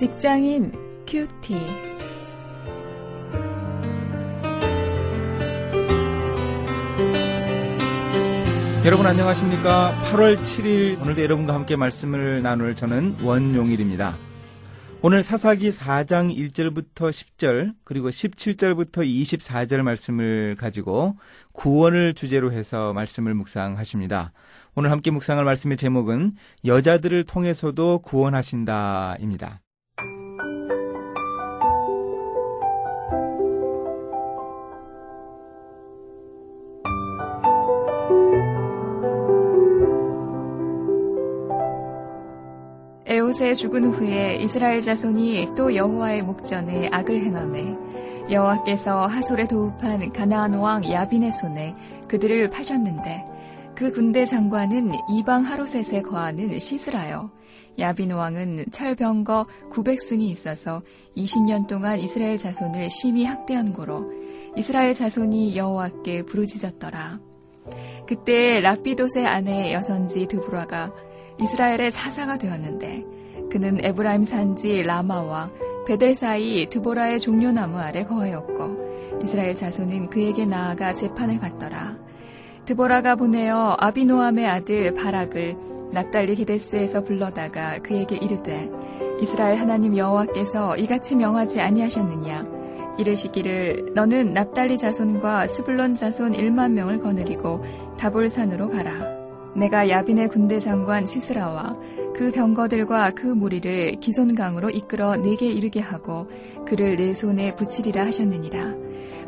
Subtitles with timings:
[0.00, 0.72] 직장인
[1.06, 1.54] 큐티.
[8.86, 9.92] 여러분 안녕하십니까?
[10.10, 14.16] 8월 7일 오늘도 여러분과 함께 말씀을 나눌 저는 원용일입니다.
[15.02, 21.18] 오늘 사사기 4장 1절부터 10절 그리고 17절부터 24절 말씀을 가지고
[21.52, 24.32] 구원을 주제로 해서 말씀을 묵상하십니다.
[24.74, 29.60] 오늘 함께 묵상할 말씀의 제목은 여자들을 통해서도 구원하신다입니다.
[43.10, 47.76] 에옷의 죽은 후에 이스라엘 자손이 또 여호와의 목전에 악을 행함에
[48.30, 51.74] 여호와께서 하솔에 도읍한 가나안 왕 야빈의 손에
[52.06, 53.24] 그들을 파셨는데
[53.74, 57.32] 그 군대 장관은 이방 하로셋에 거하는 시스라요
[57.80, 60.80] 야빈 왕은 철병거 900승이 있어서
[61.16, 64.12] 20년 동안 이스라엘 자손을 심히 학대한 고로
[64.56, 67.18] 이스라엘 자손이 여호와께 부르짖었더라.
[68.06, 70.92] 그때 라피도의 아내 여선지 드브라가
[71.42, 73.04] 이스라엘의 사사가 되었는데
[73.50, 75.50] 그는 에브라임 산지 라마와
[75.86, 81.96] 베델 사이 드보라의 종려나무 아래 거하였고 이스라엘 자손은 그에게 나아가 재판을 받더라.
[82.64, 85.56] 드보라가 보내어 아비노함의 아들 바락을
[85.92, 88.70] 납달리 게데스에서 불러다가 그에게 이르되
[89.20, 92.60] 이스라엘 하나님 여호와께서 이같이 명하지 아니하셨느냐
[92.98, 97.64] 이르시기를 너는 납달리 자손과 스불론 자손 1만 명을 거느리고
[97.98, 99.19] 다볼산으로 가라.
[99.56, 101.76] 내가 야빈의 군대 장관 시스라와
[102.14, 106.28] 그 병거들과 그 무리를 기손강으로 이끌어 내게 이르게 하고
[106.66, 108.74] 그를 내 손에 붙이리라 하셨느니라.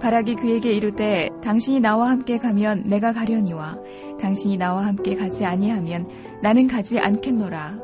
[0.00, 3.78] 바락이 그에게 이르되 당신이 나와 함께 가면 내가 가려니와
[4.20, 6.08] 당신이 나와 함께 가지 아니하면
[6.40, 7.78] 나는 가지 않겠노라.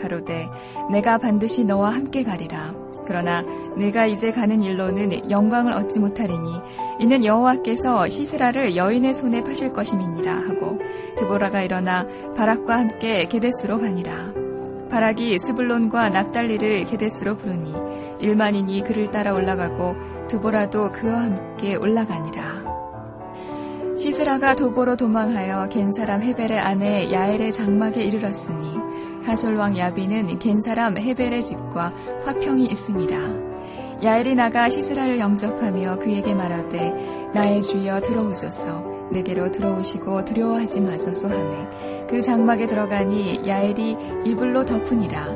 [0.00, 0.48] 가로되
[0.92, 2.85] 내가 반드시 너와 함께 가리라.
[3.06, 3.42] 그러나
[3.76, 6.50] 내가 이제 가는 일로는 영광을 얻지 못하리니
[6.98, 10.78] 이는 여호와께서 시스라를 여인의 손에 파실 것임이니라 하고
[11.16, 12.06] 드보라가 일어나
[12.36, 14.32] 바락과 함께 게데스로 가니라.
[14.90, 17.74] 바락이 스불론과 납달리를 게데스로 부르니
[18.20, 19.96] 일만인이 그를 따라 올라가고
[20.28, 22.66] 드보라도 그와 함께 올라가니라.
[23.98, 28.78] 시스라가 도보로 도망하여 겐 사람 헤벨의 아내 야엘의 장막에 이르렀으니
[29.26, 31.92] 하솔왕 야비는 겐 사람 헤벨의 집과
[32.24, 33.16] 화평이 있습니다.
[34.04, 39.08] 야엘이 나가 시스라를 영접하며 그에게 말하되 나의 주여 들어오소서.
[39.10, 45.26] 내게로 들어오시고 두려워하지 마소서 하매 그 장막에 들어가니 야엘이 이불로 덮으니라.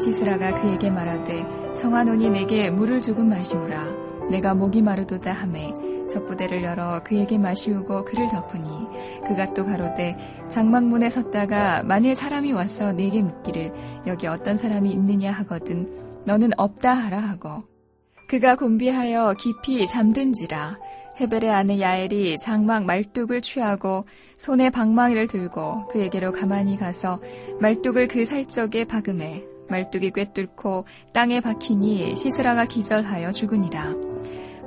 [0.00, 4.04] 시스라가 그에게 말하되 청하노니 내게 물을 조금 마시오라.
[4.30, 5.74] 내가 목이 마르도다 하매
[6.08, 8.68] 젖부대를 열어 그에게 마시우고 그를 덮으니
[9.26, 10.16] 그가 또 가로되
[10.48, 13.72] 장막문에 섰다가 만일 사람이 와서 내게 묻기를
[14.06, 17.62] 여기 어떤 사람이 있느냐 하거든 너는 없다 하라 하고
[18.28, 20.76] 그가 곤비하여 깊이 잠든지라
[21.20, 24.04] 헤벨의 아내 야엘이 장막 말뚝을 취하고
[24.36, 27.20] 손에 방망이를 들고 그에게로 가만히 가서
[27.60, 34.13] 말뚝을 그 살적에 박음해 말뚝이 꿰뚫고 땅에 박히니 시스라가 기절하여 죽으니라.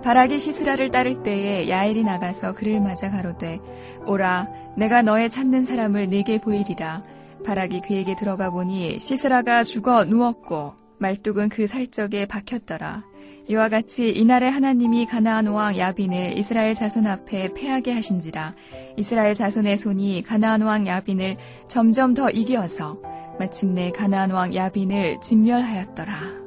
[0.07, 3.59] 바락이 시스라를 따를 때에 야엘이 나가서 그를 맞아 가로되
[4.05, 4.47] 오라
[4.77, 7.01] 내가 너의 찾는 사람을 내게 보이리라.
[7.43, 13.03] 바락이 그에게 들어가 보니 시스라가 죽어 누웠고 말뚝은 그 살적에 박혔더라.
[13.49, 18.55] 이와 같이 이날에 하나님이 가나안 왕 야빈을 이스라엘 자손 앞에 패하게 하신지라
[18.95, 21.35] 이스라엘 자손의 손이 가나안 왕 야빈을
[21.67, 22.97] 점점 더 이겨서
[23.39, 26.46] 마침내 가나안 왕 야빈을 진멸하였더라.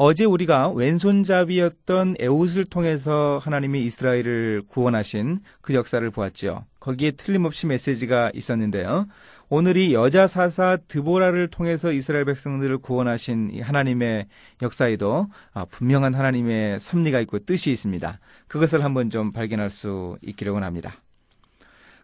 [0.00, 6.64] 어제 우리가 왼손잡이였던 에웃을 통해서 하나님이 이스라엘을 구원하신 그 역사를 보았죠.
[6.78, 9.08] 거기에 틀림없이 메시지가 있었는데요.
[9.48, 14.26] 오늘이 여자 사사 드보라를 통해서 이스라엘 백성들을 구원하신 하나님의
[14.62, 18.20] 역사에도 아, 분명한 하나님의 섭리가 있고 뜻이 있습니다.
[18.46, 20.92] 그것을 한번 좀 발견할 수 있기를 합니다.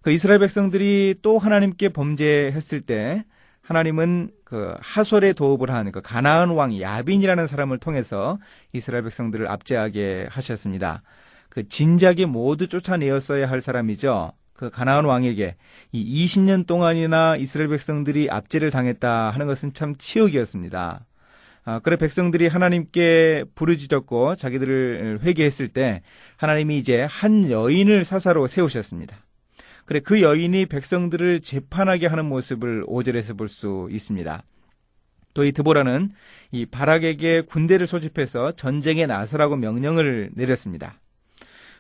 [0.03, 3.25] 그 이스라엘 백성들이 또 하나님께 범죄했을 때
[3.65, 8.39] 하나님은 그 하솔에 도읍을 한 그 가나안 왕 야빈이라는 사람을 통해서
[8.73, 11.03] 이스라엘 백성들을 압제하게 하셨습니다.
[11.49, 14.33] 그 진작에 모두 쫓아내었어야 할 사람이죠.
[14.55, 15.57] 그 가나안 왕에게
[15.93, 21.05] 이 20년 동안이나 이스라엘 백성들이 압제를 당했다 하는 것은 참 치욕이었습니다.
[21.67, 26.03] 아, 그래 백성들이 하나님께 부르짖었고 자기들을 회개했을 때
[26.37, 29.17] 하나님이 이제 한 여인을 사사로 세우셨습니다.
[29.85, 34.43] 그래 그 여인이 백성들을 재판하게 하는 모습을 오절에서 볼 수 있습니다.
[35.35, 36.11] 또 이 드보라는
[36.53, 41.01] 이 바락에게 군대를 소집해서 전쟁에 나서라고 명령을 내렸습니다.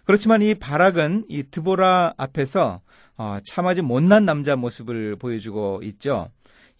[0.04, 2.80] 그렇지만 이 바락은 이 드보라 앞에서
[3.16, 6.28] 어, 참 아주 못난 남자 모습을 보여주고 있죠.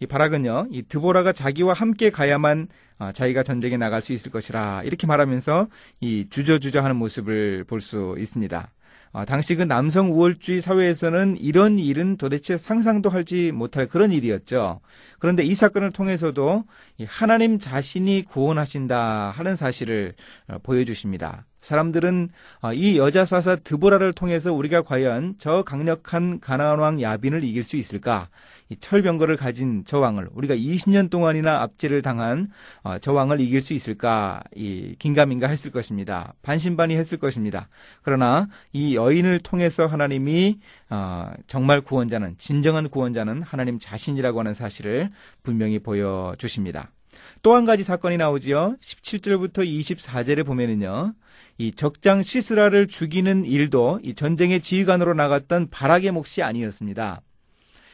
[0.01, 2.67] 이 바락은요, 이 드보라가 자기와 함께 가야만
[2.99, 5.69] 어, 자기가 전쟁에 나갈 수 있을 것이라 이렇게 말하면서
[6.01, 8.69] 이 주저주저하는 모습을 볼 수 있습니다.
[9.15, 14.81] 어, 당시 그 남성 우월주의 사회에서는 이런 일은 도대체 상상도 하지 못할 그런 일이었죠.
[15.21, 16.65] 그런데 이 사건을 통해서도
[17.07, 20.15] 하나님 자신이 구원하신다 하는 사실을
[20.49, 21.47] 어, 보여주십니다.
[21.65, 22.29] 사람들은
[22.61, 27.77] 어, 이 여자 사사 드보라를 통해서 우리가 과연 저 강력한 가나안 왕 야빈을 이길 수
[27.77, 28.29] 있을까?
[28.69, 32.49] 이 철병거를 가진 저 왕을 우리가 20년 동안이나 압제를 당한
[32.83, 34.43] 어, 저 왕을 이길 수 있을까?
[34.55, 36.35] 이 긴가민가 했을 것입니다.
[36.43, 37.69] 반신반의 했을 것입니다.
[38.03, 45.09] 그러나 이 여인을 통해서 하나님이 어, 정말 구원자는 진정한 구원자는 하나님 자신이라고 하는 사실을
[45.43, 46.91] 분명히 보여 주십니다.
[47.43, 48.77] 또 한 가지 사건이 나오지요.
[48.81, 51.15] 17절부터 24절에 보면은요.
[51.59, 57.21] 이 적장 시스라를 죽이는 일도 이 전쟁의 지휘관으로 나갔던 바락의 몫이 아니었습니다.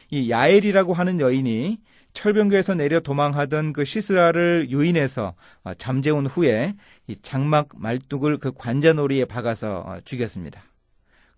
[0.09, 1.79] 이 야엘이라고 하는 여인이
[2.13, 5.33] 철병교에서 내려 도망하던 그 시스라를 유인해서
[5.63, 6.75] 어, 잠재운 후에
[7.07, 10.61] 이 장막 말뚝을 그 관자놀이에 박아서 어, 죽였습니다.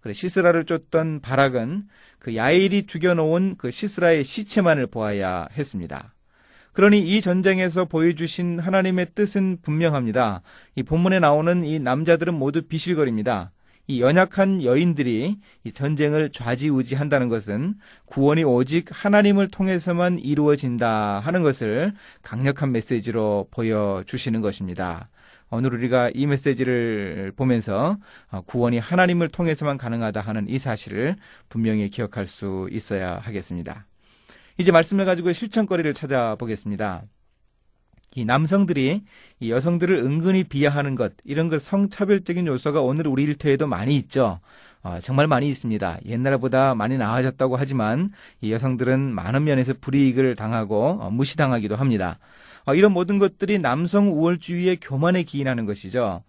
[0.01, 1.87] 그래 시스라를 쫓던 바락은
[2.19, 6.13] 그 야엘이 죽여놓은 그 시스라의 시체만을 보아야 했습니다.
[6.73, 10.41] 그러니 이 전쟁에서 보여주신 하나님의 뜻은 분명합니다.
[10.75, 13.51] 이 본문에 나오는 이 남자들은 모두 비실거립니다.
[13.85, 17.75] 이 연약한 여인들이 이 전쟁을 좌지우지한다는 것은
[18.05, 25.09] 구원이 오직 하나님을 통해서만 이루어진다 하는 것을 강력한 메시지로 보여주시는 것입니다.
[25.51, 27.97] 오늘 우리가 이 메시지를 보면서
[28.31, 31.17] 어, 구원이 하나님을 통해서만 가능하다 하는 이 사실을
[31.49, 33.85] 분명히 기억할 수 있어야 하겠습니다.
[34.57, 37.03] 이제 말씀을 가지고 실천거리를 찾아보겠습니다.
[38.15, 39.01] 이 남성들이
[39.39, 44.39] 이 여성들을 은근히 비하하는 것, 이런 그 성차별적인 요소가 오늘 우리 일터에도 많이 있죠.
[44.83, 45.99] 어, 정말 많이 있습니다.
[46.05, 52.19] 옛날보다 많이 나아졌다고 하지만 이 여성들은 많은 면에서 불이익을 당하고 어, 무시당하기도 합니다.
[52.65, 56.23] 어, 이런 모든 것들이 남성 우월주의의 교만에 기인하는 것이죠.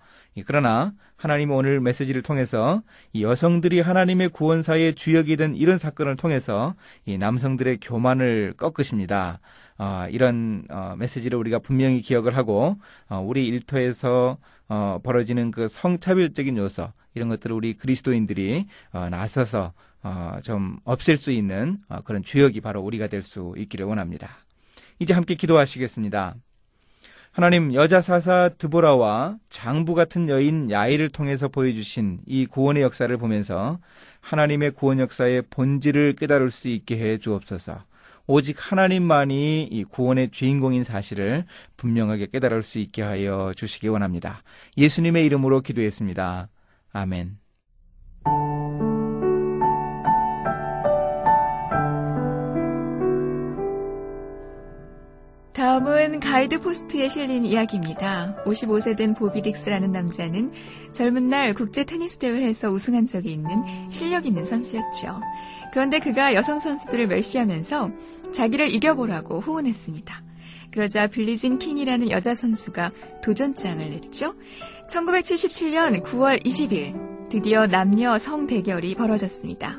[0.47, 6.75] 그러나 하나님은 오늘 메시지를 통해서 이 여성들이 하나님의 구원사의 주역이 된 이런 사건을 통해서
[7.07, 9.41] 이 남성들의 교만을 꺾으십니다.
[9.79, 12.77] 어, 이런 어, 메시지를 우리가 분명히 기억을 하고
[13.09, 19.73] 어, 우리 일터에서 어, 벌어지는 그 성차별적인 요소 이런 것들을 우리 그리스도인들이 어, 나서서
[20.03, 24.31] 어, 좀 없앨 수 있는 어, 그런 주역이 바로 우리가 될 수 있기를 원합니다.
[24.99, 26.35] 이제 함께 기도하시겠습니다.
[27.33, 33.81] 하나님 여자 사사 드보라와 장부 같은 여인 야이를 통해서 보여주신 이 구원의 역사를 보면서
[34.21, 37.83] 하나님의 구원 역사의 본질을 깨달을 수 있게 해 주옵소서.
[38.27, 41.45] 오직 하나님만이 이 구원의 주인공인 사실을
[41.77, 44.43] 분명하게 깨달을 수 있게 하여 주시기 원합니다.
[44.79, 46.49] 예수님의 이름으로 기도했습니다.
[46.95, 47.39] 아멘.
[55.53, 58.43] 다음은 가이드 포스트에 실린 이야기입니다.
[58.45, 60.53] 55세 된 보비 릭스라는 남자는
[60.93, 63.57] 젊은 날 국제 테니스 대회에서 우승한 적이 있는
[63.89, 65.21] 실력 있는 선수였죠.
[65.73, 67.91] 그런데 그가 여성 선수들을 멸시하면서
[68.33, 70.24] 자기를 이겨보라고 호언했습니다.
[70.75, 72.91] 그러자 빌리진 킹이라는 여자 선수가
[73.23, 74.35] 도전장을 냈죠.
[74.91, 79.79] 1977년 9월 20일 드디어 남녀 성 대결이 벌어졌습니다.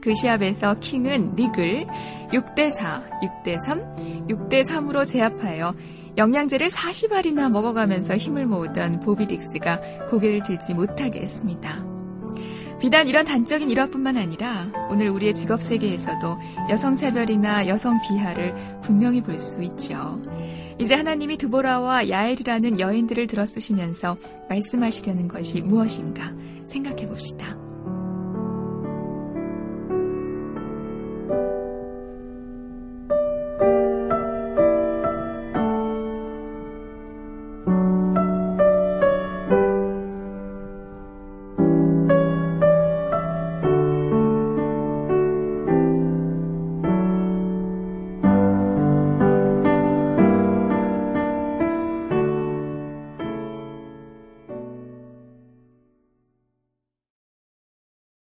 [0.00, 1.86] 그 시합에서 킹은 릭을
[2.32, 3.02] 6대4,
[3.44, 5.74] 6대3, 6대3으로 제압하여
[6.16, 11.95] 영양제를 40알이나 먹어가면서 힘을 모으던 보비 릭스가 고개를 들지 못하게 했습니다.
[12.80, 16.38] 비단 이런 단적인 일화뿐만 아니라 오늘 우리의 직업 세계에서도
[16.70, 20.20] 여성 차별이나 여성 비하를 분명히 볼 수 있죠.
[20.78, 24.16] 이제 하나님이 두보라와 야엘이라는 여인들을 들어 쓰시면서
[24.48, 26.32] 말씀하시려는 것이 무엇인가
[26.66, 27.65] 생각해 봅시다.